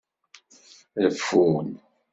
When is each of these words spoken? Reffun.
Reffun. 1.03 1.67